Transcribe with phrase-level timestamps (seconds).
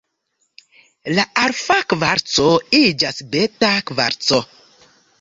[1.19, 2.49] La alfa kvarco
[2.81, 4.45] iĝas beta kvarco.